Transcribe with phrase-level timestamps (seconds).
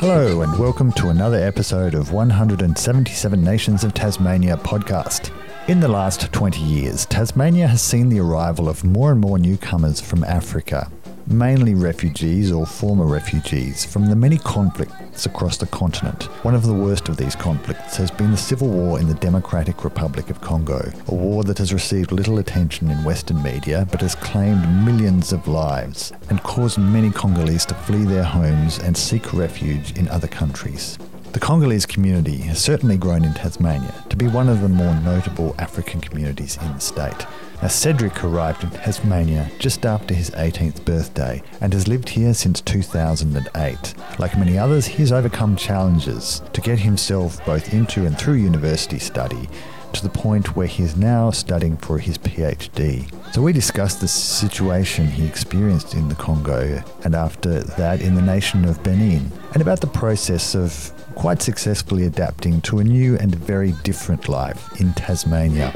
[0.00, 5.32] Hello, and welcome to another episode of 177 Nations of Tasmania podcast.
[5.68, 10.00] In the last 20 years, Tasmania has seen the arrival of more and more newcomers
[10.00, 10.88] from Africa,
[11.30, 16.24] mainly refugees or former refugees from the many conflicts across the continent.
[16.44, 19.84] One of the worst of these conflicts has been the civil war in the Democratic
[19.84, 24.14] Republic of Congo, a war that has received little attention in Western media but has
[24.14, 29.96] claimed millions of lives and caused many Congolese to flee their homes and seek refuge
[29.98, 30.98] in other countries.
[31.32, 35.54] The Congolese community has certainly grown in Tasmania to be one of the more notable
[35.58, 37.26] African communities in the state.
[37.60, 42.62] Now, Cedric arrived in Tasmania just after his 18th birthday and has lived here since
[42.62, 43.94] 2008.
[44.18, 48.98] Like many others, he has overcome challenges to get himself both into and through university
[48.98, 49.48] study
[49.92, 53.10] to the point where he is now studying for his PhD.
[53.32, 58.22] So we discussed the situation he experienced in the Congo and after that in the
[58.22, 63.34] nation of Benin, and about the process of quite successfully adapting to a new and
[63.34, 65.72] very different life in Tasmania.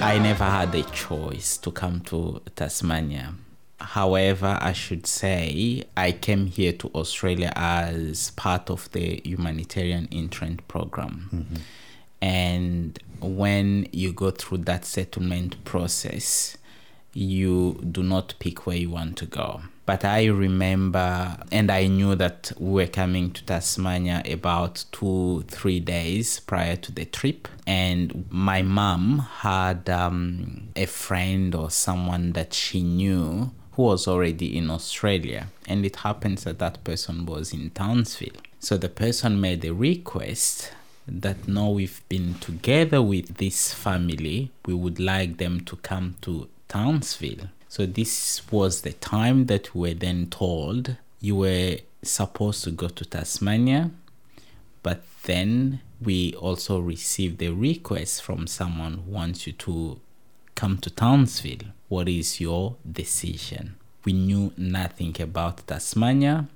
[0.00, 3.34] I never had a choice to come to Tasmania.
[3.78, 10.66] However, I should say I came here to Australia as part of the humanitarian entrant
[10.68, 11.28] program.
[11.34, 11.56] Mm-hmm.
[12.22, 16.56] And when you go through that settlement process,
[17.14, 19.62] you do not pick where you want to go.
[19.84, 25.80] But I remember, and I knew that we were coming to Tasmania about two, three
[25.80, 27.48] days prior to the trip.
[27.66, 34.56] And my mom had um, a friend or someone that she knew who was already
[34.56, 35.48] in Australia.
[35.66, 38.40] And it happens that that person was in Townsville.
[38.60, 40.72] So the person made a request
[41.08, 46.48] that now we've been together with this family, we would like them to come to
[46.72, 47.48] Townsville.
[47.68, 52.88] So this was the time that we were then told you were supposed to go
[52.88, 53.90] to Tasmania,
[54.82, 60.00] but then we also received a request from someone who wants you to
[60.54, 61.68] come to Townsville.
[61.88, 63.76] What is your decision?
[64.04, 66.48] We knew nothing about Tasmania.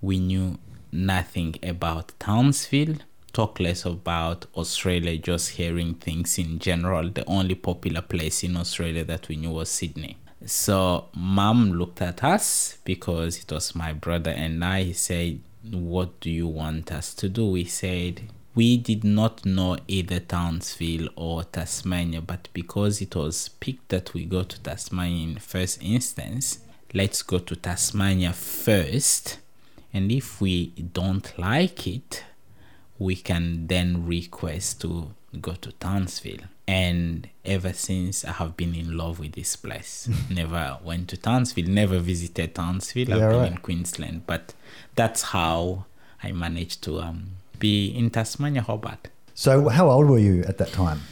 [0.00, 0.58] We knew
[0.92, 2.96] nothing about Townsville.
[3.34, 7.10] Talk less about Australia, just hearing things in general.
[7.10, 10.16] The only popular place in Australia that we knew was Sydney.
[10.46, 14.84] So, mom looked at us because it was my brother and I.
[14.84, 15.40] He said,
[15.70, 17.50] What do you want us to do?
[17.50, 18.22] We said,
[18.54, 24.24] we did not know either Townsville or Tasmania, but because it was picked that we
[24.24, 26.60] go to Tasmania in first instance,
[26.92, 29.38] let's go to Tasmania first.
[29.92, 32.22] And if we don't like it,
[32.98, 35.10] we can then request to
[35.40, 36.46] go to Townsville.
[36.66, 40.08] And ever since, I have been in love with this place.
[40.30, 43.12] never went to Townsville, never visited Townsville.
[43.12, 43.52] I've been right.
[43.52, 44.54] in Queensland, but
[44.94, 45.84] that's how
[46.22, 47.26] I managed to um,
[47.58, 49.08] be in Tasmania, Hobart.
[49.34, 51.02] So, how old were you at that time?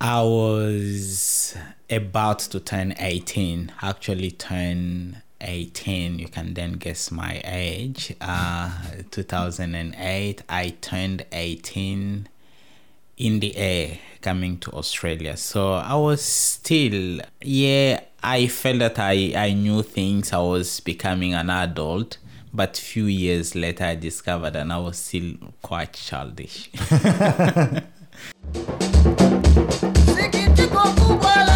[0.00, 1.56] I was
[1.90, 6.18] about to turn 18, actually turn 18.
[6.18, 8.14] You can then guess my age.
[8.20, 8.70] Uh,
[9.10, 12.28] 2008, I turned 18
[13.16, 15.36] in the air coming to Australia.
[15.36, 20.32] So I was still, yeah, I felt that I, I knew things.
[20.32, 22.18] I was becoming an adult
[22.56, 26.70] but few years later I discovered and I was still quite childish.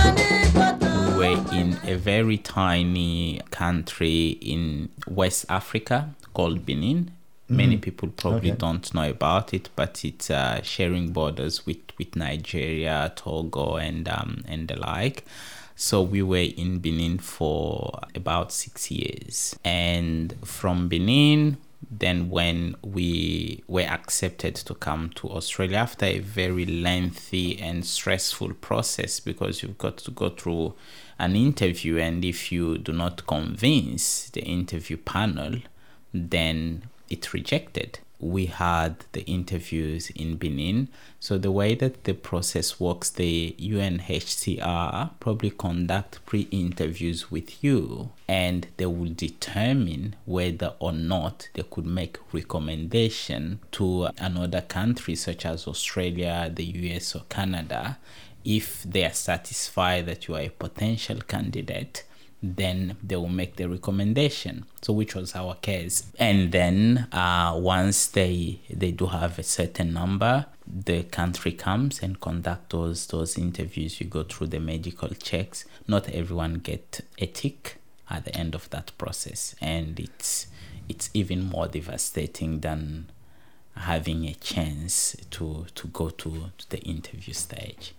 [1.82, 7.12] we were in a very tiny country in West Africa called Benin.
[7.48, 7.82] Many mm.
[7.82, 8.58] people probably okay.
[8.58, 14.44] don't know about it, but it's uh, sharing borders with, with Nigeria, Togo, and um,
[14.46, 15.24] and the like.
[15.74, 19.58] So we were in Benin for about six years.
[19.64, 21.56] And from Benin,
[21.90, 28.54] then when we were accepted to come to Australia after a very lengthy and stressful
[28.54, 30.74] process because you've got to go through
[31.20, 35.56] an interview and if you do not convince the interview panel
[36.12, 40.88] then it's rejected we had the interviews in Benin.
[41.18, 48.68] So the way that the process works, the UNHCR probably conduct pre-interviews with you and
[48.76, 55.66] they will determine whether or not they could make recommendation to another country such as
[55.66, 57.98] Australia, the US or Canada
[58.44, 62.04] if they are satisfied that you are a potential candidate
[62.42, 64.64] then they will make the recommendation.
[64.80, 66.10] So which was our case.
[66.18, 72.20] And then uh, once they they do have a certain number the country comes and
[72.20, 74.00] conduct those those interviews.
[74.00, 75.64] You go through the medical checks.
[75.86, 77.76] Not everyone get a tick
[78.08, 80.46] at the end of that process, and it's
[80.88, 83.10] it's even more devastating than
[83.76, 87.94] having a chance to to go to, to the interview stage.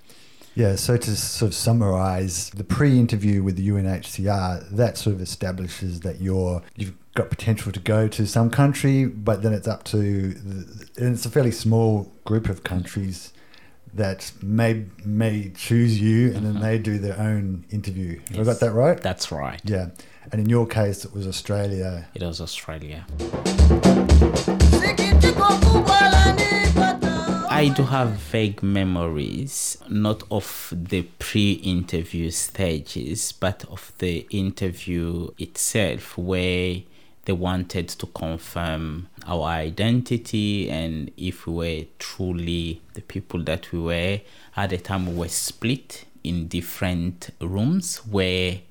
[0.53, 6.01] Yeah, so to sort of summarize the pre-interview with the UNHCR, that sort of establishes
[6.01, 10.33] that you're you've got potential to go to some country, but then it's up to
[10.33, 13.33] the, and it's a fairly small group of countries
[13.93, 16.65] that may may choose you and then uh-huh.
[16.65, 18.19] they do their own interview.
[18.31, 19.01] Have I got that right?
[19.01, 19.61] That's right.
[19.65, 19.89] Yeah.
[20.31, 22.07] And in your case it was Australia.
[22.13, 23.05] It was Australia.
[27.61, 35.29] I do have vague memories, not of the pre interview stages, but of the interview
[35.37, 36.77] itself, where
[37.25, 43.77] they wanted to confirm our identity and if we were truly the people that we
[43.77, 44.21] were.
[44.57, 48.61] At the time, we were split in different rooms where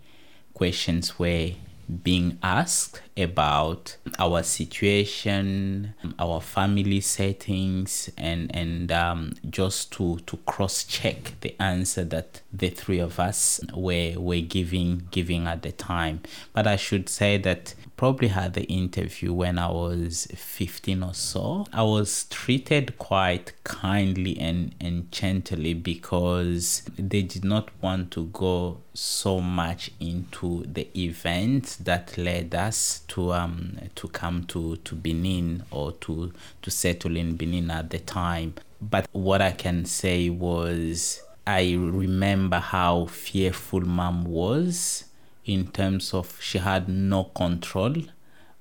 [0.53, 1.53] questions were
[1.91, 10.85] being asked about our situation, our family settings, and and um, just to to cross
[10.85, 16.21] check the answer that the three of us were were giving giving at the time.
[16.53, 21.67] But I should say that probably had the interview when I was 15 or so.
[21.71, 28.79] I was treated quite kindly and, and gently because they did not want to go
[28.95, 35.65] so much into the event that led us to um to come to, to Benin
[35.71, 36.33] or to
[36.63, 38.55] to settle in Benin at the time.
[38.81, 45.05] But what I can say was I remember how fearful mom was
[45.45, 47.95] in terms of she had no control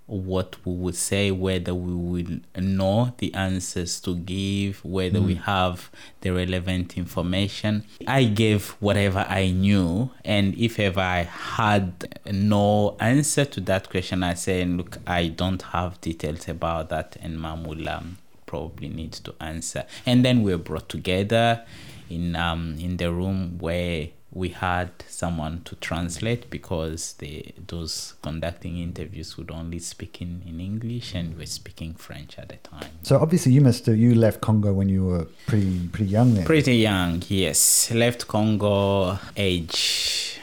[0.09, 5.25] what we would say, whether we will know the answers to give, whether mm.
[5.27, 5.91] we have
[6.21, 7.85] the relevant information.
[8.07, 14.23] I gave whatever I knew, and if ever I had no answer to that question,
[14.23, 18.03] I say, look, I don't have details about that, and Mamula
[18.47, 19.85] probably needs to answer.
[20.07, 21.63] And then we're brought together
[22.09, 28.77] in um in the room where we had someone to translate because the those conducting
[28.77, 32.91] interviews would only speak in, in English and we're speaking French at the time.
[33.01, 36.45] So obviously you must have, you left Congo when you were pretty pretty young then.
[36.45, 37.89] Pretty young, yes.
[37.91, 40.39] Left Congo age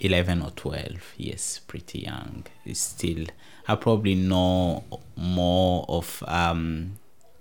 [0.00, 1.12] eleven or twelve.
[1.18, 2.46] Yes, pretty young.
[2.64, 3.26] It's still
[3.66, 6.92] I probably know more of um,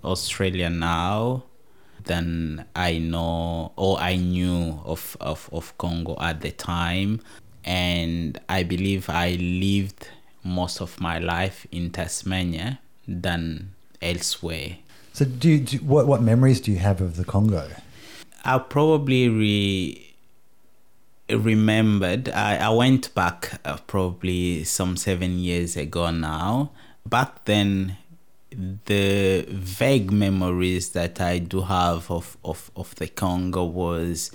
[0.03, 1.43] Australia now
[2.07, 7.21] than I know or I knew of, of, of Congo at the time.
[7.63, 10.07] And I believe I lived
[10.43, 14.77] most of my life in Tasmania than elsewhere.
[15.13, 17.67] So, do, you, do what what memories do you have of the Congo?
[18.45, 20.15] I probably re,
[21.29, 22.29] remembered.
[22.29, 26.71] I, I went back uh, probably some seven years ago now.
[27.05, 27.97] Back then,
[28.57, 34.31] the vague memories that I do have of, of, of the Congo was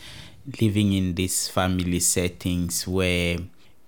[0.61, 3.39] living in these family settings where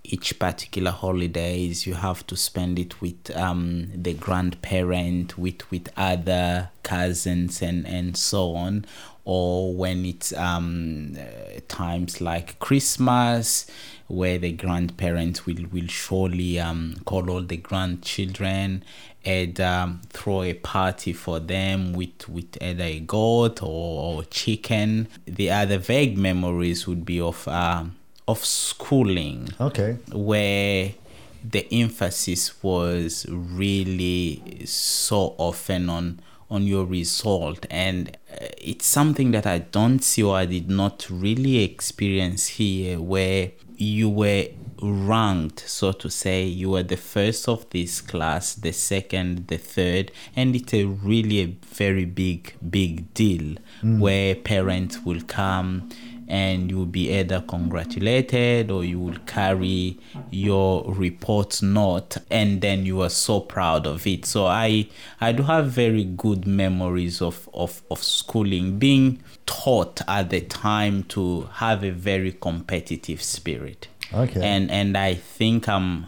[0.03, 6.69] each particular holidays you have to spend it with um, the grandparent with with other
[6.83, 8.85] cousins and and so on.
[9.27, 13.67] Or when it's um, uh, times like christmas
[14.07, 18.85] where the grandparents will will surely um, call all the grandchildren
[19.25, 25.09] and um, throw a party for them with with either a goat or, or chicken.
[25.27, 27.85] The other vague memories would be of uh,
[28.29, 29.49] of schooling.
[29.61, 29.99] Okay.
[30.13, 30.95] Where
[31.43, 39.47] the emphasis was really so often on on your result and uh, it's something that
[39.47, 44.49] I don't see or I did not really experience here where you were
[44.81, 46.45] ranked, so to say.
[46.45, 51.41] You were the first of this class, the second, the third, and it's a really
[51.41, 53.99] a very big, big deal mm.
[53.99, 55.89] where parents will come
[56.29, 59.99] and you will be either congratulated or you will carry
[60.31, 64.87] your report note and then you are so proud of it so i
[65.21, 71.03] i do have very good memories of of, of schooling being taught at the time
[71.05, 74.43] to have a very competitive spirit Okay.
[74.43, 76.07] And and I think I'm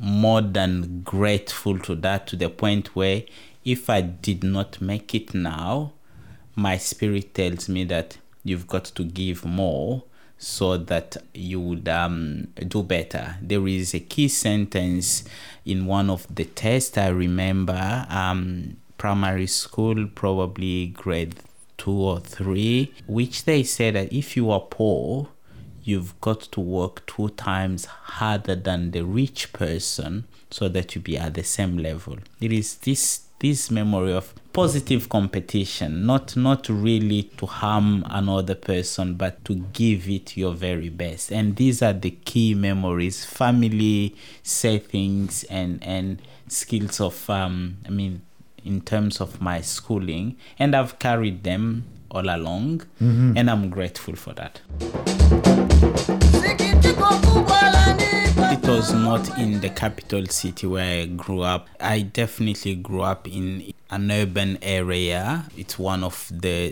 [0.00, 3.24] more than grateful to that to the point where
[3.64, 5.92] if I did not make it now,
[6.56, 10.04] my spirit tells me that you've got to give more
[10.38, 13.36] so that you would um, do better.
[13.40, 15.24] There is a key sentence
[15.64, 21.36] in one of the tests I remember, um, primary school, probably grade
[21.78, 25.28] two or three, which they said that if you are poor,
[25.84, 31.16] you've got to work two times harder than the rich person so that you be
[31.16, 32.18] at the same level.
[32.40, 39.14] It is this this memory of positive competition, not not really to harm another person,
[39.14, 41.32] but to give it your very best.
[41.32, 48.22] And these are the key memories, family settings and and skills of um I mean
[48.64, 53.36] in terms of my schooling and I've carried them all along mm-hmm.
[53.36, 54.60] and I'm grateful for that.
[58.62, 61.66] It was not in the capital city where I grew up.
[61.80, 65.46] I definitely grew up in an urban area.
[65.56, 66.70] It's one of the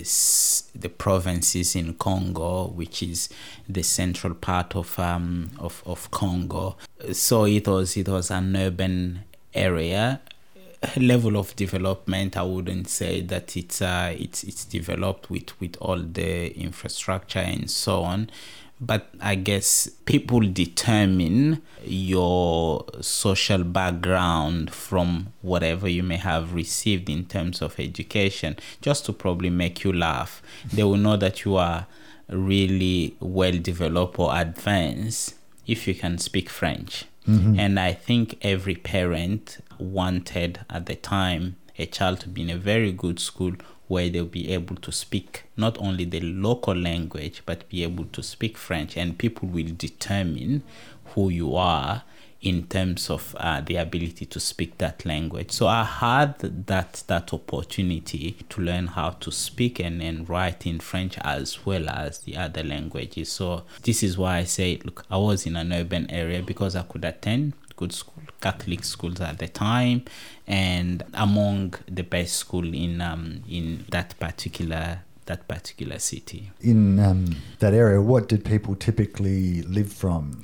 [0.73, 3.29] the provinces in Congo, which is
[3.69, 6.77] the central part of um of, of Congo.
[7.13, 10.21] So it was it was an urban area
[10.97, 15.99] level of development i wouldn't say that it's uh, it's it's developed with with all
[15.99, 18.31] the infrastructure and so on
[18.81, 27.25] but i guess people determine your social background from whatever you may have received in
[27.25, 31.87] terms of education just to probably make you laugh they will know that you are
[32.29, 35.35] really well developed or advanced
[35.67, 37.59] if you can speak french mm-hmm.
[37.59, 42.57] and i think every parent wanted at the time a child to be in a
[42.57, 43.53] very good school
[43.91, 48.23] where they'll be able to speak not only the local language but be able to
[48.23, 50.63] speak French, and people will determine
[51.15, 52.05] who you are
[52.41, 55.51] in terms of uh, the ability to speak that language.
[55.51, 60.79] So I had that that opportunity to learn how to speak and, and write in
[60.81, 63.31] French as well as the other languages.
[63.33, 66.83] So this is why I say, look, I was in an urban area because I
[66.83, 70.05] could attend good school, Catholic schools at the time,
[70.47, 76.51] and among the best school in um, in that particular that particular city.
[76.61, 80.43] In um, that area, what did people typically live from?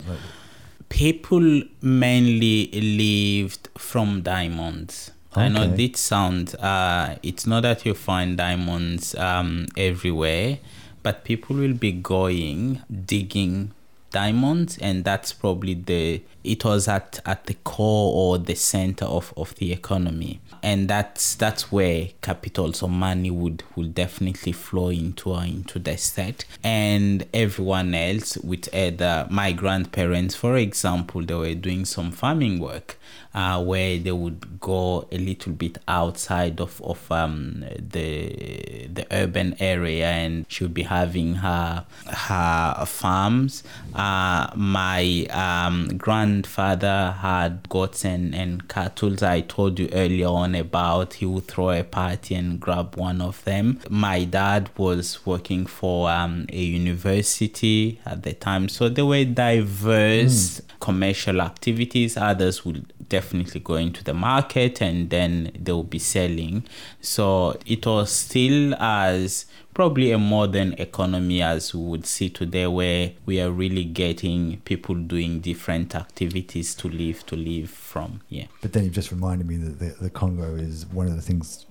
[0.89, 5.11] People mainly lived from diamonds.
[5.33, 5.43] Okay.
[5.43, 6.55] I know this sounds.
[6.55, 10.59] Uh, it's not that you find diamonds um, everywhere,
[11.03, 13.73] but people will be going digging
[14.13, 19.35] diamonds, and that's probably the it was at, at the core or the center of,
[19.37, 20.41] of the economy.
[20.63, 25.97] And that's that's where capital, so money would, would definitely flow into uh, into the
[25.97, 26.45] state.
[26.65, 32.99] And everyone else with either my grandparents, for example, they were doing some farming work
[33.37, 39.55] uh, where they would go a little bit outside of, of um, the the urban
[39.61, 43.63] area and she would be having her her farms.
[43.95, 45.89] Uh, my um,
[46.37, 51.15] grandfather had gotten and, cattle I told you earlier on about.
[51.15, 53.81] He would throw a party and grab one of them.
[53.89, 60.61] My dad was working for um, a university at the time, so there were diverse
[60.61, 60.81] mm.
[60.81, 62.17] commercial activities.
[62.17, 66.65] Others would definitely go into the market and then they'll be selling.
[67.01, 69.47] So it was still as
[69.77, 74.95] probably a modern economy as we would see today where we are really getting people
[74.95, 78.23] doing different activities to live to live from.
[78.31, 78.47] Yeah.
[78.63, 81.67] But then you've just reminded me that the, the Congo is one of the things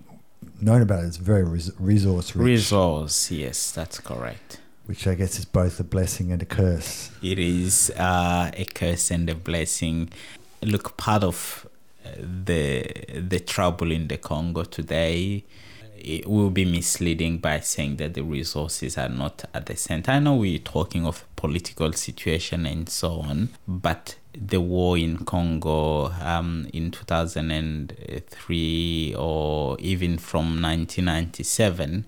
[0.61, 2.45] known about it is very res- resource rich.
[2.45, 7.09] Resource, yes, that's correct which I guess is both a blessing and a curse.
[7.23, 10.11] It is uh, a curse and a blessing
[10.61, 11.67] look, part of
[12.05, 12.85] uh, the
[13.19, 15.43] the trouble in the Congo today
[15.97, 20.11] it will be misleading by saying that the resources are not at the center.
[20.11, 26.11] I know we're talking of political situation and so on, but the war in Congo
[26.21, 32.05] um, in 2003 or even from 1997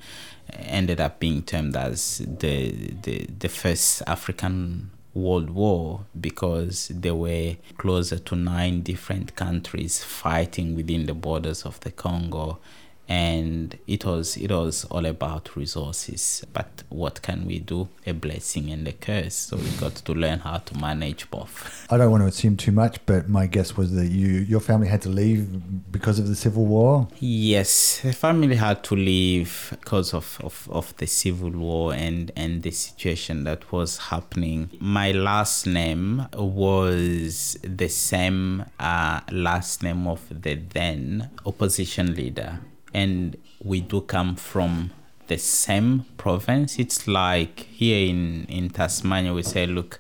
[0.54, 7.56] ended up being termed as the, the, the first African World War because there were
[7.78, 12.60] closer to nine different countries fighting within the borders of the Congo
[13.08, 16.46] and it was it was all about resources.
[16.54, 17.88] But what can we do?
[18.06, 19.36] A blessing and a curse.
[19.36, 21.88] So we got to learn how to manage both.
[21.90, 24.88] I don't want to assume too much but my guess was that you your family
[24.88, 27.08] had to leave because of the civil war?
[27.20, 32.64] Yes the family had to leave because of, of, of the civil war and and
[32.64, 34.70] the situation that was happening.
[34.80, 42.60] My last name was the same uh, last name of the then opposition leader
[42.98, 44.90] and we do come from
[45.28, 46.80] the same province.
[46.80, 50.00] It's like here in, in Tasmania, we say, look,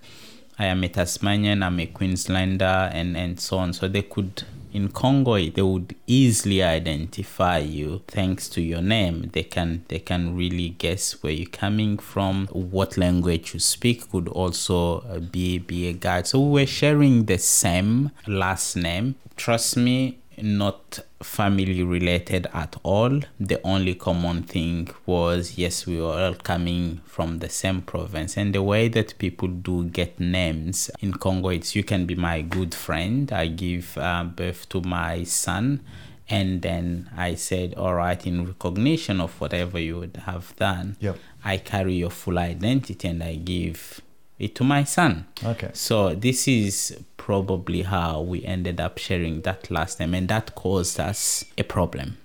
[0.58, 3.74] I am a Tasmanian, I'm a Queenslander, and, and so on.
[3.74, 9.30] So they could in Congo they would easily identify you thanks to your name.
[9.34, 14.28] They can they can really guess where you're coming from, what language you speak could
[14.28, 16.28] also uh, be be a guide.
[16.28, 19.16] So we were sharing the same last name.
[19.36, 23.22] Trust me, not family related at all.
[23.40, 28.38] The only common thing was yes, we were all coming from the same province.
[28.38, 32.42] And the way that people do get names in Congo, it's you can be my
[32.42, 33.32] good friend.
[33.32, 35.82] I give uh, birth to my son.
[36.30, 41.18] And then I said, all right, in recognition of whatever you would have done, Yep.
[41.46, 44.02] I carry your full identity and I give
[44.40, 45.26] it to my son.
[45.44, 45.70] Okay.
[45.74, 51.00] So this is probably how we ended up sharing that last name, and that caused
[51.00, 52.18] us a problem.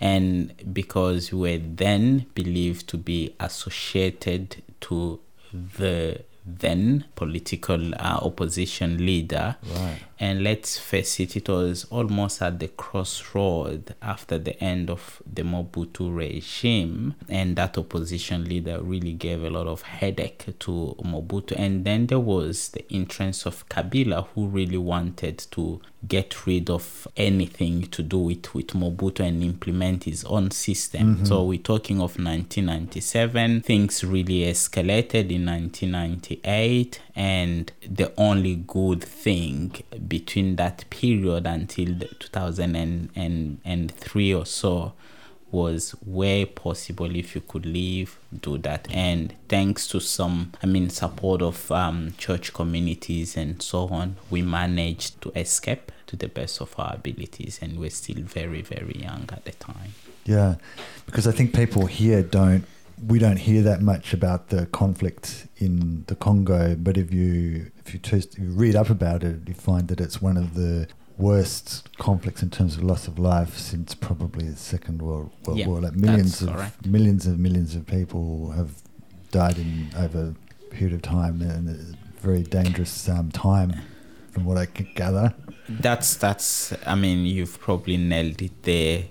[0.00, 5.20] And because we were then believed to be associated to
[5.52, 9.98] the then political uh, opposition leader, Right.
[10.22, 15.42] And let's face it, it was almost at the crossroad after the end of the
[15.42, 21.58] Mobutu regime, and that opposition leader really gave a lot of headache to Mobutu.
[21.58, 27.08] And then there was the entrance of Kabila, who really wanted to get rid of
[27.16, 31.16] anything to do with, with Mobutu and implement his own system.
[31.16, 31.24] Mm-hmm.
[31.24, 33.62] So we're talking of 1997.
[33.62, 39.72] Things really escalated in 1998, and the only good thing
[40.12, 44.92] between that period until the 2003 or so
[45.50, 50.90] was where possible if you could leave do that and thanks to some i mean
[50.90, 56.60] support of um, church communities and so on we managed to escape to the best
[56.60, 60.54] of our abilities and we're still very very young at the time Yeah,
[61.06, 62.64] because I think people here don't.
[63.06, 67.92] We don't hear that much about the conflict in the Congo, but if you if
[67.94, 70.86] you, just, you read up about it, you find that it's one of the
[71.18, 75.66] worst conflicts in terms of loss of life since probably the Second World, World Yeah,
[75.66, 75.80] War.
[75.80, 76.86] Like millions of correct.
[76.86, 78.70] millions and millions of people have
[79.32, 83.74] died in over a period of time, and a very dangerous um, time,
[84.30, 85.34] from what I can gather.
[85.68, 89.04] that's that's i mean you've probably nailed it there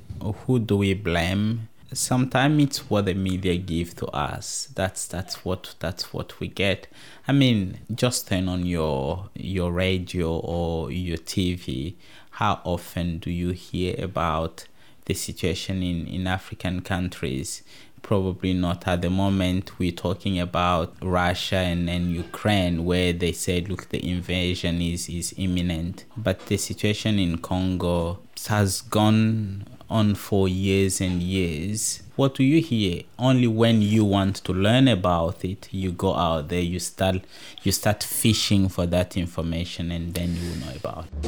[0.45, 4.69] who do we blame sometimes it's what the media give to us.
[4.75, 6.87] That's that's what that's what we get.
[7.27, 11.95] I mean just turn on your your radio or your tv
[12.31, 14.65] how often do you hear about
[15.05, 17.63] the situation in in african countries?
[18.01, 19.77] Probably not at the moment.
[19.77, 25.35] We're talking about russia and, and ukraine where they said look the invasion is is
[25.37, 26.05] imminent.
[26.17, 32.61] But the situation in congo has gone on for years and years what do you
[32.61, 33.01] hear?
[33.17, 37.23] Only when you want to learn about it you go out there you start
[37.63, 41.23] you start fishing for that information and then you know about it.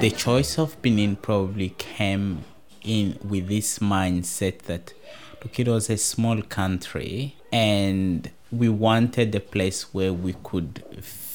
[0.00, 2.44] The choice of Benin probably came
[2.82, 4.92] in with this mindset that
[5.42, 10.84] look, it was a small country and we wanted a place where we could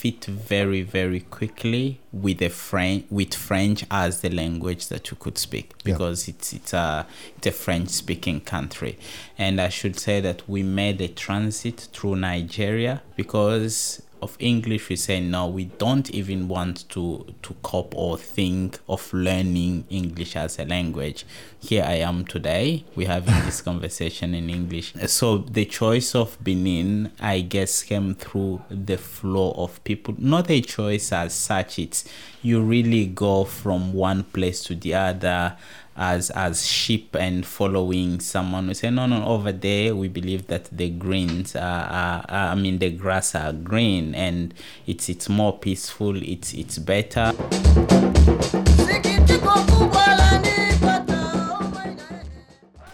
[0.03, 5.37] fit very, very quickly with a French with French as the language that you could
[5.37, 5.93] speak Yeah.
[5.93, 8.97] because it's it's a it's a French speaking country.
[9.37, 14.95] And I should say that we made a transit through Nigeria because of English, we
[14.95, 20.57] say no, we don't even want to to cope or think of learning English as
[20.57, 21.25] a language.
[21.59, 22.85] Here I am today.
[22.95, 24.93] We're having this conversation in English.
[25.07, 30.15] So the choice of Benin, I guess, came through the flow of people.
[30.17, 31.77] Not a choice as such.
[31.79, 32.05] It's
[32.41, 35.57] you really go from one place to the other
[35.95, 40.65] as as sheep and following someone we say no no over there we believe that
[40.71, 44.53] the greens are, are, are i mean the grass are green and
[44.87, 47.31] it's it's more peaceful it's it's better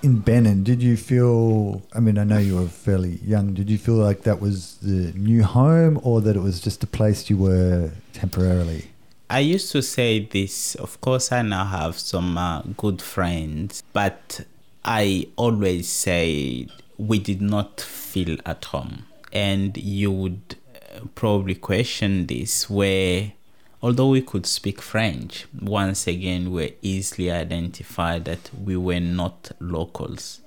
[0.01, 1.81] In Benin, did you feel?
[1.93, 3.53] I mean, I know you were fairly young.
[3.53, 6.87] Did you feel like that was the new home, or that it was just a
[6.87, 8.91] place you were temporarily?
[9.31, 10.73] I used to say this.
[10.73, 14.41] Of course, I now have some uh, good friends, but
[14.83, 19.05] I always say we did not feel at home.
[19.31, 23.33] And you would uh, probably question this where,
[23.83, 30.41] although we could speak French, once again, we're easily identified that we were not locals.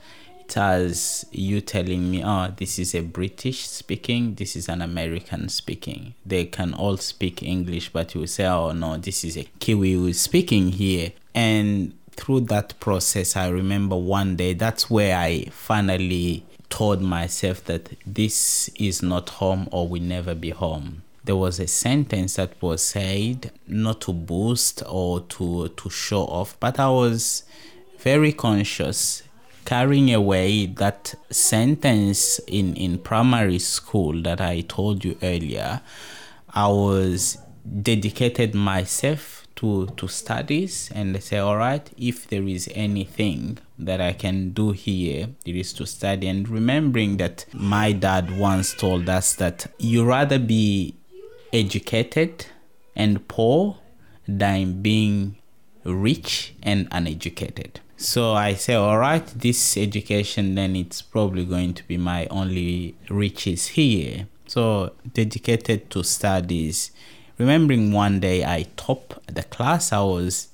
[0.54, 6.14] Has you telling me, oh, this is a British speaking, this is an American speaking.
[6.26, 10.06] They can all speak English, but you say, oh, no, this is a Kiwi who
[10.08, 11.12] is speaking here.
[11.34, 17.90] And through that process, I remember one day, that's where I finally told myself that
[18.06, 21.02] this is not home or will never be home.
[21.24, 26.56] there was a sentence that was said not to boost or to to show off,
[26.58, 27.44] but I was
[27.98, 29.22] very conscious
[29.64, 35.80] carrying away that sentence in in primary school that I told you earlier.
[36.54, 43.58] I was dedicated myself to to studies and say all right if there is anything
[43.78, 48.74] that i can do here it is to study and remembering that my dad once
[48.74, 50.94] told us that you rather be
[51.52, 52.46] educated
[52.96, 53.78] and poor
[54.26, 55.36] than being
[55.84, 61.84] rich and uneducated so i say all right this education then it's probably going to
[61.84, 66.90] be my only riches here so dedicated to studies
[67.38, 69.92] remembering one day I topped the class.
[69.92, 70.48] I was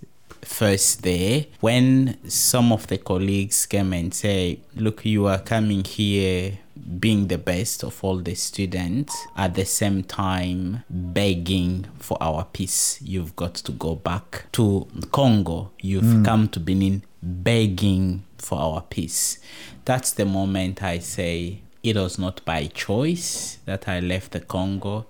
[0.48, 6.58] first there when some of the colleagues came and say look you are coming here
[6.98, 12.98] being the best of all the students at the same time begging for our peace.
[13.02, 15.70] You've got to go back to congo.
[15.80, 16.24] You've mm.
[16.24, 19.38] come to benin begging for our peace.
[19.84, 25.06] That's the moment i say it was not by choice that i left the congo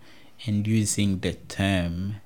[0.47, 2.17] and using the term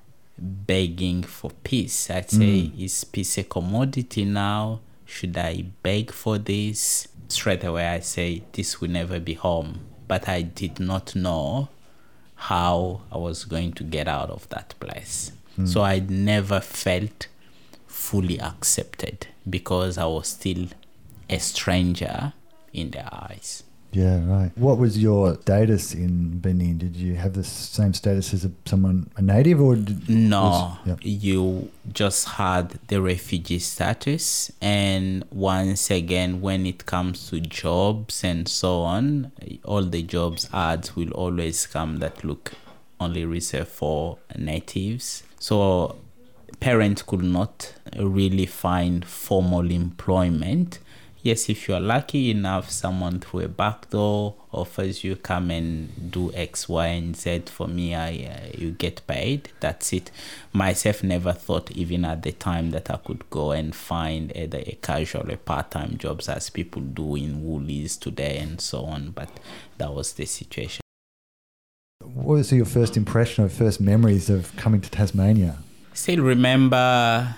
[0.43, 2.09] begging for peace.
[2.09, 2.83] I'd say, mm.
[2.83, 4.81] is peace a commodity now?
[5.05, 7.07] Should I beg for this?
[7.29, 9.79] Straight away, I say, this will never be home.
[10.07, 11.69] But I did not know
[12.35, 15.31] how I was going to get out of that place.
[15.57, 15.67] Mm.
[15.67, 17.27] So I never felt
[17.87, 20.67] fully accepted because I was still
[21.29, 22.33] a stranger
[22.73, 23.63] in their eyes.
[23.93, 24.51] Yeah, right.
[24.55, 26.79] What was your status in Benin?
[26.79, 30.41] Did you have the same status as a, someone, a native, or did, no?
[30.41, 30.95] Was, yeah.
[31.01, 38.47] You just had the refugee status, and once again, when it comes to jobs and
[38.47, 39.31] so on,
[39.63, 42.53] all the jobs ads will always come that look
[42.99, 45.23] only reserved for natives.
[45.39, 45.97] So
[46.59, 50.79] parents could not really find formal employment
[51.23, 56.11] yes, if you are lucky enough, someone through a back door offers you come and
[56.11, 59.49] do X, Y, and Z for me, I uh, you get paid.
[59.59, 60.11] That's it.
[60.51, 64.77] Myself never thought even at the time that I could go and find either a
[64.81, 69.11] casual or part-time jobs as people do in Woolies today and so on.
[69.11, 69.29] But
[69.79, 70.81] that was the situation.
[72.03, 75.57] What was your first impression or first memories of coming to Tasmania?
[75.93, 77.35] Still remember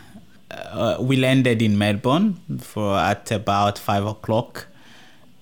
[0.55, 4.67] uh, we landed in Melbourne for at about five o'clock.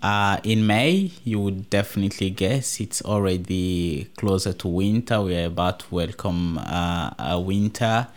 [0.01, 5.21] Uh, in May, you would definitely guess it's already closer to winter.
[5.21, 8.07] We are about to welcome uh, a winter,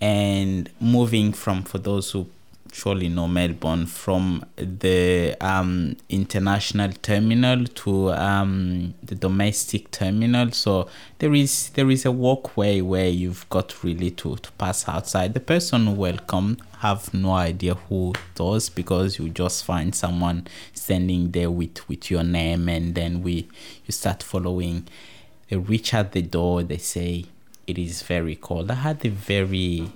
[0.00, 2.28] and moving from for those who
[2.72, 10.52] surely know Melbourne from the um, international terminal to um, the domestic terminal.
[10.52, 15.34] So there is there is a walkway where you've got really to, to pass outside.
[15.34, 21.50] The person welcome have no idea who does because you just find someone standing there
[21.50, 23.48] with, with your name and then we
[23.84, 24.86] you start following.
[25.48, 27.24] They reach at the door, they say
[27.66, 28.70] it is very cold.
[28.70, 29.92] I had a very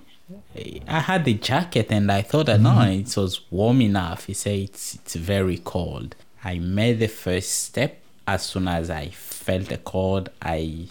[0.88, 2.78] I had the jacket and I thought that mm-hmm.
[2.78, 4.26] no, it was warm enough.
[4.26, 6.14] He said it's it's very cold.
[6.44, 7.98] I made the first step.
[8.26, 10.86] As soon as I felt the cold, I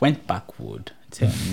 [0.00, 0.90] went backward.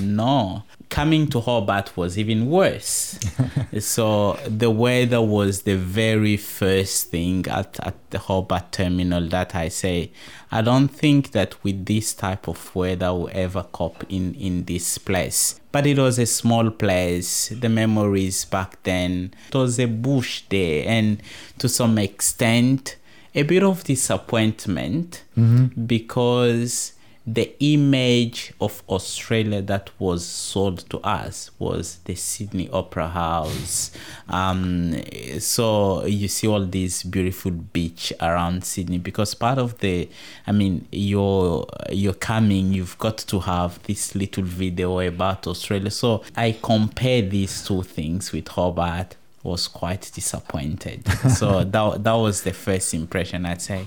[0.01, 3.19] No, coming to Hobart was even worse.
[3.79, 9.69] so the weather was the very first thing at, at the Hobart terminal that I
[9.69, 10.11] say,
[10.51, 14.97] I don't think that with this type of weather we'll ever cop in, in this
[14.97, 15.59] place.
[15.71, 17.49] But it was a small place.
[17.49, 21.21] The memories back then, it was a bush there, and
[21.59, 22.95] to some extent,
[23.35, 25.85] a bit of disappointment mm-hmm.
[25.85, 26.93] because
[27.33, 33.91] the image of Australia that was sold to us was the Sydney Opera House.
[34.27, 34.95] Um,
[35.39, 40.09] so you see all these beautiful beach around Sydney because part of the,
[40.47, 45.91] I mean, you're you're coming, you've got to have this little video about Australia.
[45.91, 49.15] So I compare these two things with Hobart.
[49.41, 51.07] Was quite disappointed.
[51.29, 53.85] so that that was the first impression I'd say.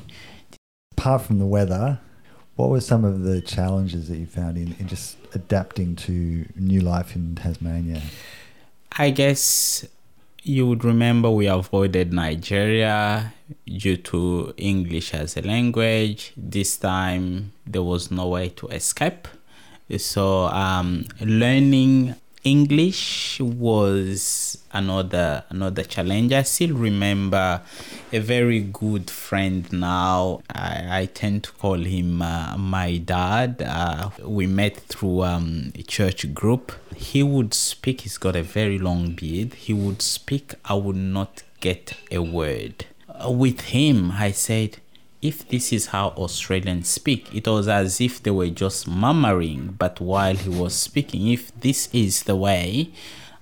[0.96, 2.00] Apart from the weather,
[2.57, 6.81] what were some of the challenges that you found in, in just adapting to new
[6.81, 8.03] life in Tasmania?
[8.93, 9.87] I guess
[10.43, 13.33] you would remember we avoided Nigeria
[13.67, 16.33] due to English as a language.
[16.37, 19.29] This time there was no way to escape.
[19.97, 26.33] So, um, learning English was another another challenge.
[26.33, 27.61] I still remember
[28.12, 30.42] a very good friend now.
[30.52, 33.62] I, I tend to call him uh, my dad.
[33.64, 36.72] Uh, we met through um, a church group.
[36.96, 38.00] He would speak.
[38.00, 39.55] He's got a very long beard.
[39.55, 40.55] He would speak.
[40.64, 42.87] I would not get a word.
[43.09, 44.78] Uh, with him, I said,
[45.22, 50.00] if this is how Australians speak, it was as if they were just murmuring, but
[50.00, 52.90] while he was speaking, if this is the way,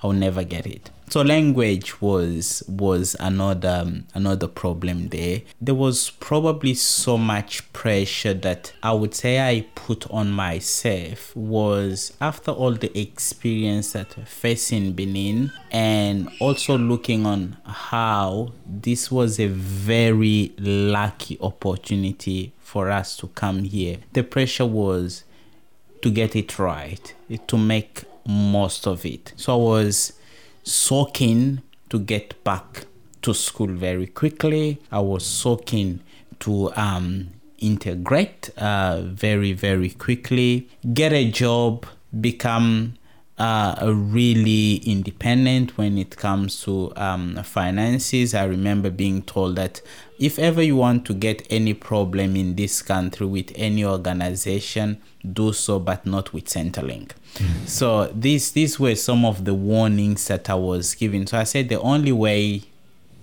[0.02, 5.42] I'll never get it so language was was another um, another problem there.
[5.60, 12.12] There was probably so much pressure that i would say i put on myself was
[12.20, 19.46] after all the experience that facing benin and also looking on how this was a
[19.46, 23.98] very lucky opportunity for us to come here.
[24.12, 25.24] The pressure was
[26.02, 27.14] to get it right
[27.48, 29.32] to make most of it.
[29.36, 30.12] So i was
[30.72, 32.86] so keen to get back
[33.22, 34.80] to school very quickly.
[34.90, 36.00] I was so keen
[36.40, 37.28] to um,
[37.58, 41.86] integrate uh, very, very quickly, get a job,
[42.20, 42.94] become
[43.40, 48.34] uh, really independent when it comes to um, finances.
[48.34, 49.80] I remember being told that
[50.18, 55.00] if ever you want to get any problem in this country with any organization,
[55.32, 57.12] do so, but not with Centrelink.
[57.36, 57.66] Mm.
[57.66, 61.26] So these these were some of the warnings that I was given.
[61.26, 62.64] So I said the only way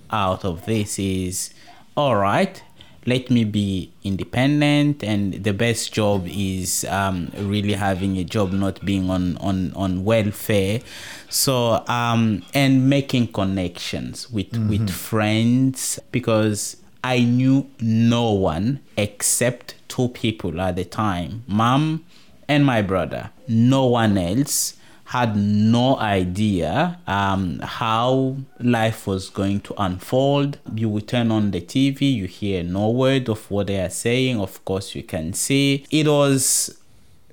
[0.09, 1.53] out of this is
[1.95, 2.63] all right
[3.07, 8.83] let me be independent and the best job is um, really having a job not
[8.85, 10.81] being on on on welfare.
[11.29, 14.69] So um, and making connections with mm-hmm.
[14.69, 22.03] with friends because i knew no one except two people at the time mom
[22.47, 23.31] and my brother.
[23.47, 24.75] No one else
[25.07, 30.59] had no idea um, how life was going to unfold.
[30.75, 34.37] You would turn on the TV, you hear no word of what they are saying.
[34.41, 36.77] Of course, you can see it was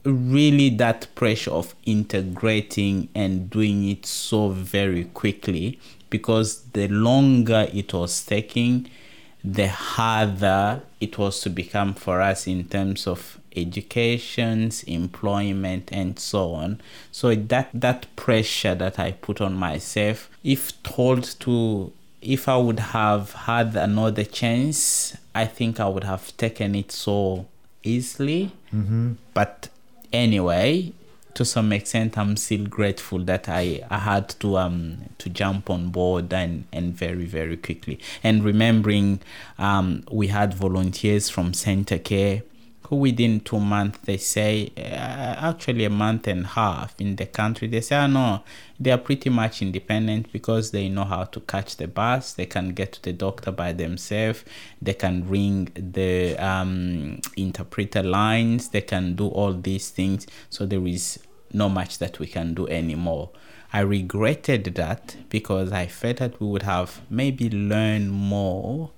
[0.05, 7.93] really that pressure of integrating and doing it so very quickly because the longer it
[7.93, 8.89] was taking,
[9.43, 16.53] the harder it was to become for us in terms of educations, employment, and so
[16.53, 16.81] on.
[17.11, 22.81] So that that pressure that I put on myself, if told to, if I would
[22.81, 27.47] have had another chance, I think I would have taken it so
[27.83, 28.53] easily.
[28.75, 29.13] Mm-hmm.
[29.35, 29.69] But
[30.13, 30.93] anyway,
[31.35, 35.91] to some extent I'm still grateful that I, I had to um to jump on
[35.91, 39.21] board and, and very very quickly and remembering
[39.59, 42.54] um we had volunteers from Centacare who
[42.91, 47.69] within two months they say uh, actually a month and a half in the country.
[47.69, 48.43] They say oh no
[48.79, 52.33] they are pretty much independent because they know how to catch the bus.
[52.33, 54.45] They can get to the doctor by themselves.
[54.83, 58.69] They can ring the um, interpreter lines.
[58.69, 60.27] They can do all these things.
[60.51, 61.21] So there is
[61.53, 63.31] not much that we can do anymore.
[63.73, 68.91] I regretted that because I felt that we would have maybe learned more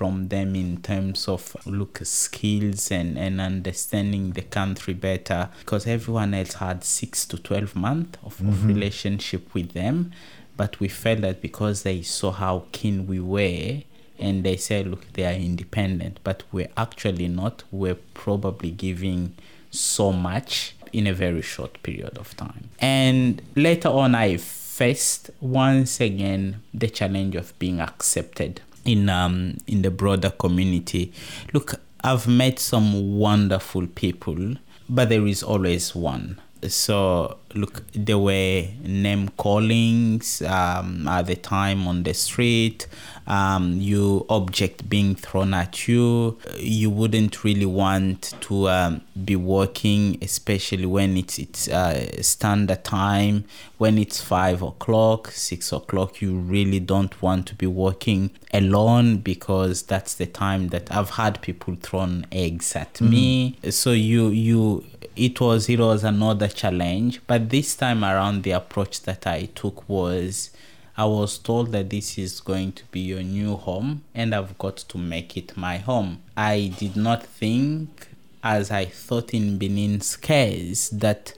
[0.00, 5.50] from them in terms of look skills and, and understanding the country better.
[5.58, 8.48] Because everyone else had six to 12 months of, mm-hmm.
[8.48, 10.12] of relationship with them.
[10.56, 13.82] But we felt that because they saw how keen we were
[14.18, 16.20] and they said look they are independent.
[16.24, 17.64] But we're actually not.
[17.70, 19.34] We're probably giving
[19.70, 22.70] so much in a very short period of time.
[22.80, 29.82] And later on i faced once again the challenge of being accepted in um in
[29.82, 31.12] the broader community.
[31.52, 34.54] Look, I've met some wonderful people,
[34.88, 36.40] but there is always one.
[36.68, 42.86] So look, there were name callings um, at the time on the street
[43.30, 50.18] um, you object being thrown at you you wouldn't really want to um, be working
[50.20, 53.44] especially when it's it's uh, standard time
[53.78, 59.82] when it's five o'clock six o'clock you really don't want to be working alone because
[59.82, 63.10] that's the time that i've had people thrown eggs at mm-hmm.
[63.10, 64.84] me so you you
[65.20, 69.88] it was it was another challenge but this time around the approach that i took
[69.88, 70.50] was
[70.96, 74.76] I was told that this is going to be your new home and I've got
[74.76, 76.20] to make it my home.
[76.36, 78.08] I did not think,
[78.44, 81.32] as I thought in Benin's case, that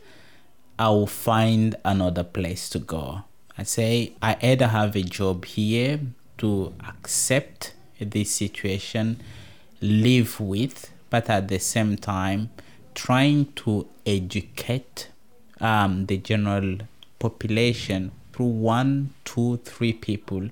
[0.81, 3.23] I will find another place to go.
[3.57, 6.01] I say I either have a job here
[6.39, 9.21] to accept this situation,
[9.81, 12.51] live with, but at the same time,
[12.95, 15.09] trying to educate
[15.61, 16.79] um, the general
[17.19, 20.49] population through one, two, three people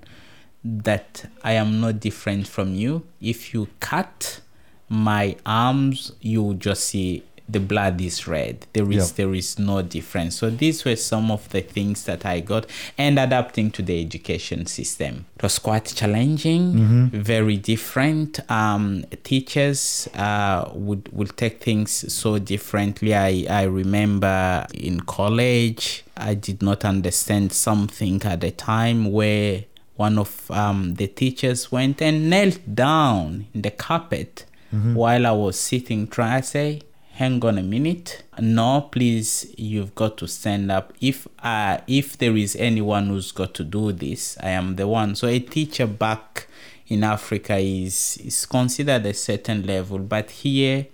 [0.63, 3.03] that I am not different from you.
[3.19, 4.41] If you cut
[4.87, 8.65] my arms, you just see the blood is red.
[8.73, 9.15] There is Yep.
[9.17, 10.35] there is no difference.
[10.35, 12.65] So these were some of the things that I got
[12.97, 15.25] and adapting to the education system.
[15.37, 18.39] It was quite challenging, very different.
[18.49, 23.13] Um, teachers uh, would would take things so differently.
[23.15, 29.63] I, I remember in college I did not understand something at the time where
[29.95, 34.45] one of um, the teachers went and knelt down in the carpet
[34.93, 36.81] while I was sitting trying I say
[37.13, 38.23] hang on a minute.
[38.39, 40.93] No please you've got to stand up.
[40.99, 45.15] If uh if there is anyone who's got to do this i am the one.
[45.15, 46.47] So a teacher back
[46.87, 50.87] in africa is is considered a certain level but here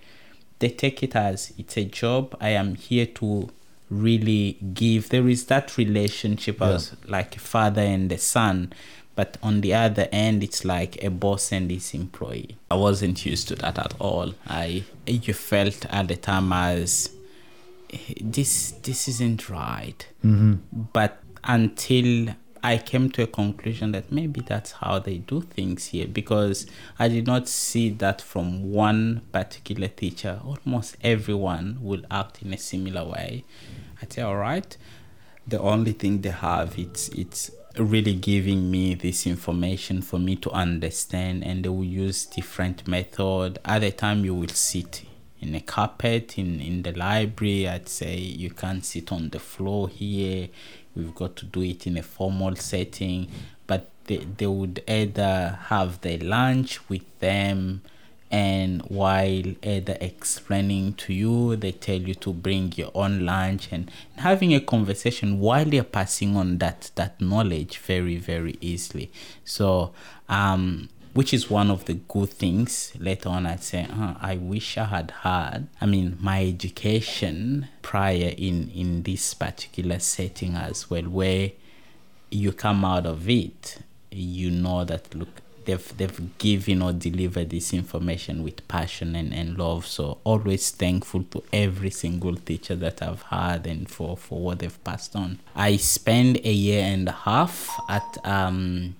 [0.59, 2.35] they take it as it's a job.
[2.41, 3.49] I am here to
[3.89, 5.09] really give.
[5.09, 8.73] There is that relationship as like a father and a son
[9.17, 13.47] but on the other end it's like a boss and his employee i wasn't used
[13.49, 17.09] to that at all i you felt at the time as
[18.21, 20.55] this this isn't right mm-hmm.
[20.93, 22.29] but until
[22.63, 26.67] I came to a conclusion that maybe that's how they do things here because
[26.99, 30.41] I did not see that from one particular teacher.
[30.43, 33.45] Almost everyone will act in a similar way.
[34.01, 34.75] I say, all right,
[35.47, 40.51] the only thing they have it's it's really giving me this information for me to
[40.51, 43.59] understand and they will use different method.
[43.65, 45.03] At the time you will sit
[45.39, 47.67] in a carpet in in the library.
[47.67, 50.49] I'd say you can't sit on the floor here.
[50.95, 53.29] We've got to do it in a formal setting.
[53.67, 57.81] But they, they would either have their lunch with them
[58.29, 63.89] and while either explaining to you they tell you to bring your own lunch and
[64.17, 69.11] having a conversation while they're passing on that that knowledge very very easily.
[69.45, 69.93] So
[70.27, 74.77] um which is one of the good things later on i'd say uh, i wish
[74.77, 81.01] i had had i mean my education prior in in this particular setting as well
[81.05, 81.49] where
[82.29, 83.79] you come out of it
[84.11, 89.57] you know that look they've they've given or delivered this information with passion and, and
[89.57, 94.59] love so always thankful to every single teacher that i've had and for for what
[94.59, 98.95] they've passed on i spent a year and a half at um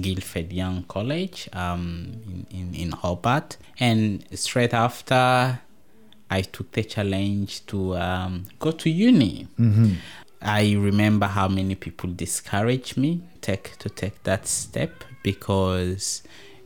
[0.00, 3.56] Guildford Young College um, in, in, in Hobart.
[3.80, 5.60] And straight after,
[6.30, 9.48] I took the challenge to um, go to uni.
[10.42, 16.22] I remember how many people discouraged me take to take that step because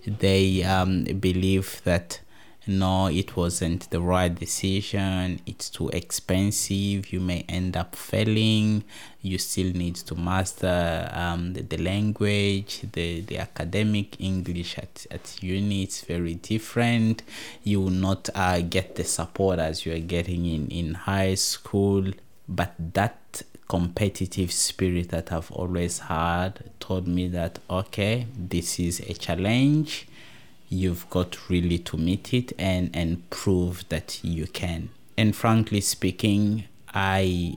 [0.07, 2.21] they um, believe that
[2.65, 5.41] no, it wasn't the right decision.
[5.47, 7.13] It's too expensive.
[7.13, 8.85] You may end up failing.
[9.21, 15.43] You still need to master um, the, the language, the, the academic English at, at
[15.43, 15.83] uni.
[15.83, 17.25] It's very different.
[17.65, 22.05] You will not uh, get the support as you are getting in, in high school.
[22.49, 29.15] But that competitive spirit that I've always had told me that, okay, this is a
[29.15, 30.07] challenge.
[30.69, 34.91] You've got really to meet it and and prove that you can.
[35.17, 37.55] And frankly speaking i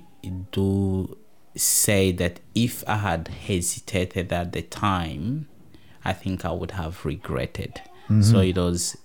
[0.52, 1.18] do
[1.56, 5.48] say that if i had hesitated at the time
[6.04, 7.74] i think i would have regretted.
[8.06, 8.22] Mm-hmm.
[8.22, 8.98] So it was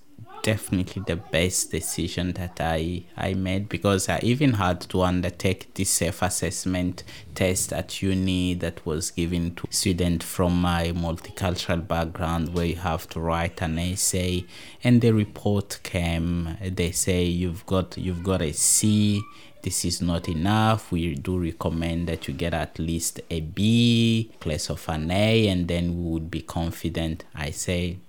[0.43, 5.89] definitely the best decision that I, I made because I even had to undertake this
[5.89, 7.03] self assessment
[7.35, 13.07] test at uni that was given to students from my multicultural background where you have
[13.09, 14.45] to write an essay
[14.83, 16.57] and the report came.
[16.61, 19.21] They say you've got you've got a C.
[19.61, 20.91] This is not enough.
[20.91, 25.67] We do recommend that you get at least a B place of an A and
[25.67, 27.25] then we would be confident.
[27.35, 27.99] I say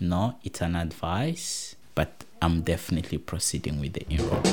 [0.00, 4.46] no, it's an advice, but I'm definitely proceeding with the enrollment.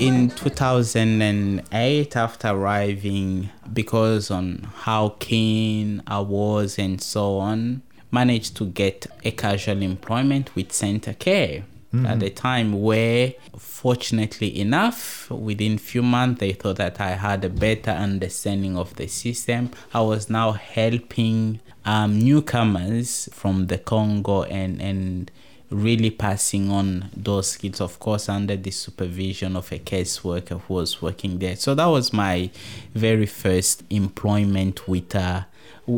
[0.00, 8.66] In 2008, after arriving, because on how keen I was and so on, managed to
[8.66, 11.64] get a casual employment with Centacare
[12.04, 17.48] at the time where fortunately enough within few months they thought that i had a
[17.48, 19.70] better understanding of the system.
[19.94, 25.30] I was now helping um, newcomers from the congo and and
[25.70, 31.02] really passing on those skills of course under the supervision of a caseworker who was
[31.02, 31.56] working there.
[31.56, 32.50] So that was my
[32.94, 35.42] very first employment with uh,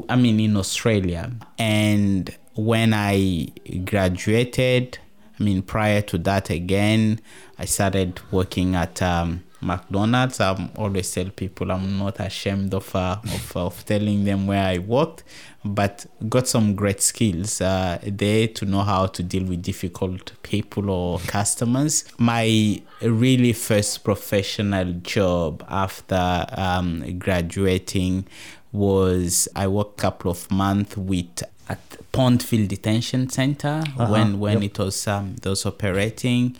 [0.08, 1.32] i mean in australia.
[1.58, 3.48] And when i
[3.84, 4.98] graduated
[5.38, 7.20] I mean, prior to that, again,
[7.58, 10.40] I started working at um, McDonald's.
[10.40, 14.78] I'm always tell people I'm not ashamed of uh, of, of telling them where I
[14.78, 15.24] worked,
[15.64, 20.90] but got some great skills uh, there to know how to deal with difficult people
[20.90, 22.04] or customers.
[22.18, 28.26] My really first professional job after um, graduating
[28.72, 34.08] was I worked a couple of months with at Pontville Detention Center uh-huh.
[34.08, 34.72] when when yep.
[34.72, 36.56] it was um, it was operating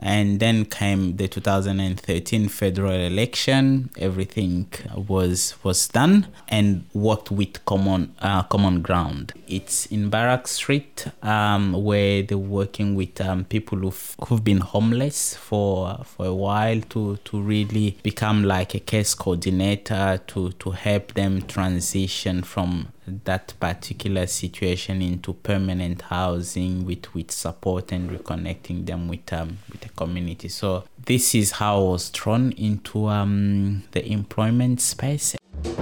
[0.00, 3.90] and then came the 2013 federal election.
[3.98, 9.32] Everything was was done and worked with common uh, common ground.
[9.46, 15.36] It's in barrack street um, where they're working with um, people who've, who've been homeless
[15.36, 21.14] for for a while to to really become like a case coordinator to to help
[21.14, 29.08] them transition from that particular situation into permanent housing with, with support and reconnecting them
[29.08, 30.48] with um, with the community.
[30.48, 35.36] So this is how I was thrown into um, the employment space.
[35.62, 35.72] But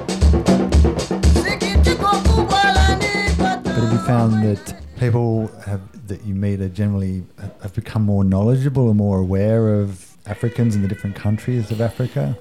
[3.74, 7.24] have you found that people have that you meet are generally
[7.62, 12.38] have become more knowledgeable and more aware of Africans in the different countries of Africa?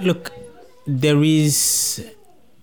[0.00, 0.32] Look,
[0.86, 2.04] there is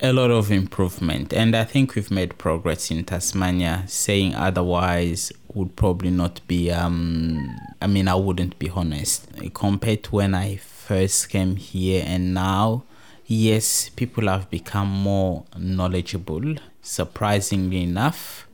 [0.02, 1.34] a lot of improvement.
[1.34, 7.56] And i think we've made progress in tasmania saying otherwise would probably not be um
[7.82, 9.28] i mean i wouldn't be honest.
[9.54, 12.84] Compared to when i first came here and now
[13.26, 18.48] yes people have become more knowledgeable surprisingly enough.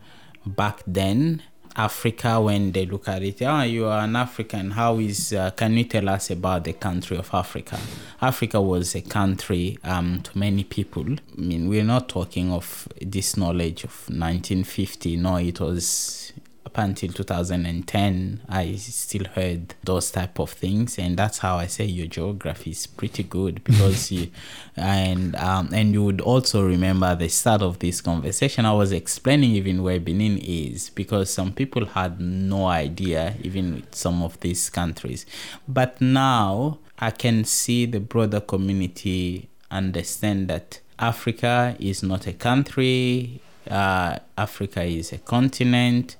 [0.46, 1.44] Back then
[1.76, 3.42] Africa when they look at it.
[3.42, 4.72] Oh, you are an African.
[4.72, 5.34] How is?
[5.34, 7.80] Uh, can you tell us about the country of Africa?
[8.22, 11.06] Africa was a country um, to many people.
[11.06, 15.18] I mean, we're not talking of this knowledge of 1950.
[15.18, 16.21] No, it was
[16.66, 21.84] up until 2010 i still heard those type of things and that's how i say
[21.84, 24.30] your geography is pretty good because you
[24.76, 29.52] and um, and you would also remember the start of this conversation i was explaining
[29.52, 34.70] even where benin is because some people had no idea even with some of these
[34.70, 35.26] countries
[35.68, 43.42] but now i can see the broader community understand that africa is not a country
[43.70, 46.18] uh, Africa is a continent.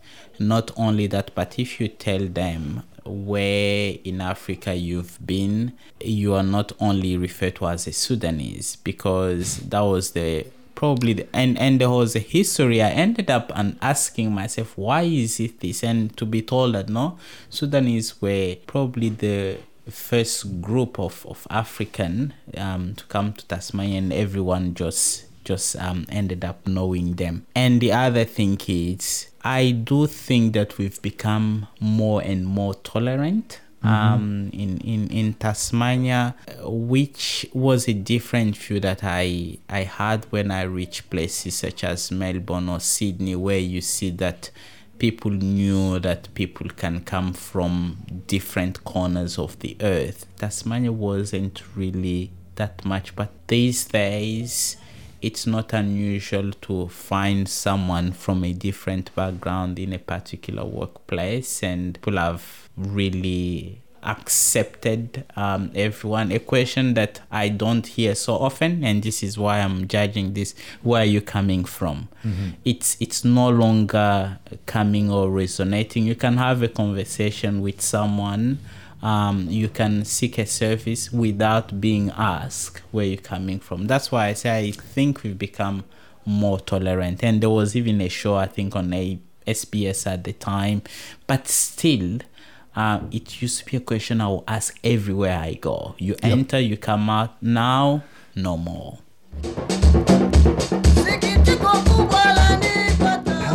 [0.48, 6.44] Not only that, but if you tell them where in Africa you've been, you are
[6.44, 11.80] not only referred to as a Sudanese because that was the probably the, and and
[11.80, 12.82] there was a history.
[12.82, 16.90] I ended up and asking myself why is it this, and to be told that
[16.90, 17.18] no,
[17.50, 19.58] Sudanese were probably the
[19.90, 26.06] first group of of African um, to come to Tasmania, and everyone just just um,
[26.10, 27.46] ended up knowing them.
[27.56, 33.60] And the other thing is, I do think that we've become more and more tolerant.
[33.84, 34.14] Mm-hmm.
[34.14, 40.52] Um, in, in, in Tasmania, which was a different view that I I had when
[40.52, 44.52] I reached places such as Melbourne or Sydney, where you see that
[45.00, 50.28] people knew that people can come from different corners of the earth.
[50.38, 54.78] Tasmania wasn't really that much, but these days
[55.22, 61.96] it's not unusual to find someone from a different background in a particular workplace and
[61.96, 66.32] people have really accepted um, everyone.
[66.32, 70.56] A question that i don't hear so often and this is why i'm judging this
[70.82, 72.08] where are you coming from?
[72.24, 72.50] Mm-hmm.
[72.66, 76.06] it's it's no longer coming or resonating.
[76.06, 78.60] You can have a conversation with someone
[79.02, 83.88] um, you can seek a service without being asked where you're coming from.
[83.88, 85.86] That's why I say I think we've become
[86.26, 87.24] more tolerant.
[87.24, 90.82] And there was even a show I think on a SBS at the time,
[91.28, 92.20] but still.
[92.74, 95.94] Uh, it used to be a question I will ask everywhere I go.
[95.98, 96.24] You yep.
[96.24, 97.44] enter, you come out.
[97.44, 99.00] Now, no more.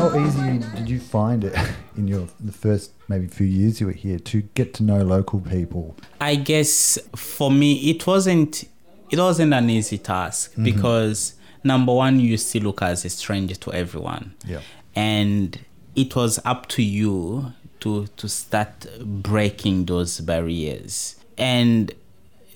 [0.07, 1.59] How easy did you find it
[1.97, 5.41] in your the first maybe few years you were here to get to know local
[5.41, 5.97] people?
[6.21, 8.69] I guess for me it wasn't
[9.11, 10.63] it wasn't an easy task mm-hmm.
[10.63, 11.35] because
[11.65, 14.37] number one you still look as a stranger to everyone.
[14.47, 14.61] Yeah.
[14.95, 15.59] And
[15.97, 21.17] it was up to you to to start breaking those barriers.
[21.37, 21.93] And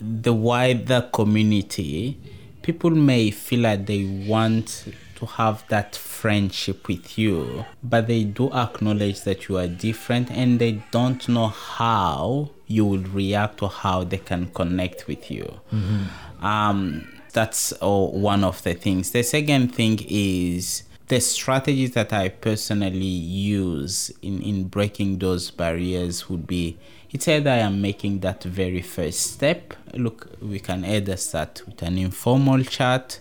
[0.01, 2.17] the wider community,
[2.63, 4.85] people may feel like they want
[5.21, 10.59] to have that friendship with you, but they do acknowledge that you are different and
[10.59, 15.61] they don't know how you will react or how they can connect with you.
[15.73, 16.45] Mm-hmm.
[16.45, 19.11] Um, that's oh, one of the things.
[19.11, 26.31] The second thing is the strategies that I personally use in, in breaking those barriers
[26.31, 26.79] would be
[27.11, 29.75] it's either I am making that very first step.
[29.95, 33.19] Look, we can either start with an informal chat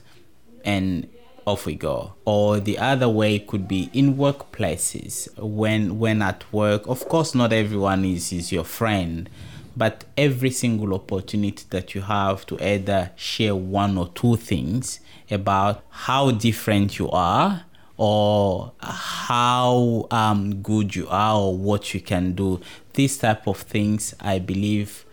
[0.64, 1.10] and
[1.50, 2.14] off we go.
[2.26, 5.28] Or the other way could be in workplaces.
[5.38, 9.30] When when at work, of course not everyone is, is your friend,
[9.76, 15.00] but every single opportunity that you have to either share one or two things
[15.32, 17.66] about how different you are
[17.98, 22.60] or how um, good you are or what you can do.
[22.94, 25.06] These type of things, I believe,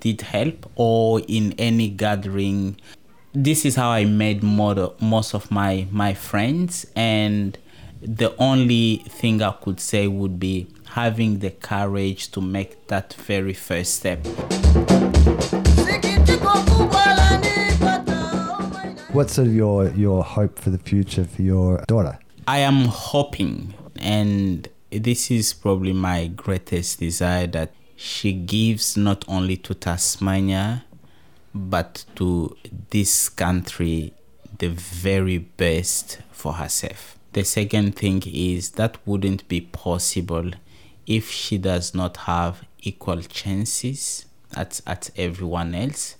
[0.00, 0.70] did help.
[0.76, 2.78] Or in any gathering,
[3.34, 6.86] this is how I made more, most of my my friends.
[6.94, 7.58] And
[8.00, 13.54] the only thing I could say would be having the courage to make that very
[13.54, 14.24] first step.
[19.12, 22.18] What's sort of your, your hope for the future for your daughter?
[22.48, 29.56] I am hoping, and this is probably my greatest desire, that she gives not only
[29.58, 30.83] to Tasmania,
[31.54, 32.56] but to
[32.90, 34.12] this country
[34.58, 37.18] the very best for herself.
[37.32, 40.50] The second thing is that wouldn't be possible
[41.06, 46.16] if she does not have equal chances at, at everyone else.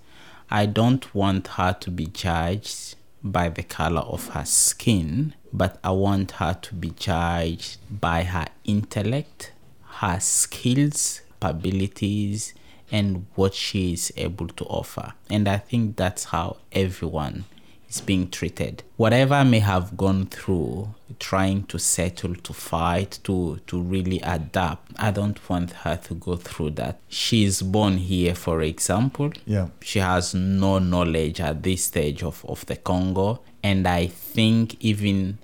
[0.51, 5.91] I don't want her to be judged by the color of her skin, but I
[5.93, 9.53] want her to be judged by her intellect,
[10.01, 12.55] her skills, abilities,
[12.91, 15.15] and what she is able to offer.
[15.31, 17.45] And I think that's how everyone
[17.89, 18.83] is being treated.
[18.97, 24.93] Whatever I may have gone through, trying to settle, to fight, to, to really adapt,
[24.99, 26.99] I don't want her to go through that.
[27.09, 29.33] She is born here, for example.
[29.47, 29.69] Yeah.
[29.81, 33.41] She has no knowledge at this stage of, of the Congo.
[33.63, 35.39] And I think even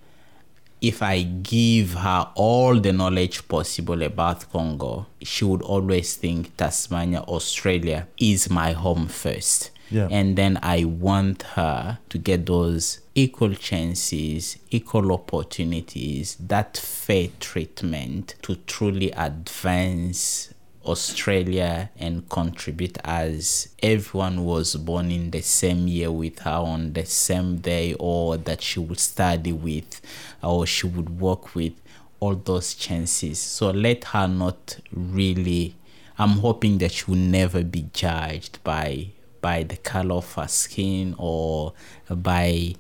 [0.80, 7.20] if I give her all the knowledge possible about Congo, she would always think Tasmania,
[7.20, 9.70] Australia is my home first.
[9.90, 10.08] Yeah.
[10.10, 18.36] And then I want her to get those equal chances, equal opportunities, that fair treatment
[18.42, 20.54] to truly advance
[20.84, 27.04] Australia and contribute as everyone was born in the same year with her on the
[27.04, 30.00] same day or that she would study with
[30.42, 31.74] or she would work with
[32.18, 33.38] all those chances.
[33.38, 35.74] So let her not really
[36.20, 39.08] I'm hoping that she will never be judged by
[39.40, 41.72] by the color of her skin or
[42.10, 42.74] by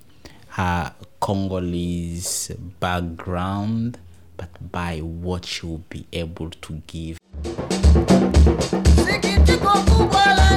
[0.48, 2.48] her Congolese
[2.80, 3.98] background,
[4.36, 7.19] but by what she will be able to give.
[9.04, 10.49] Seguinte, corpo, bola.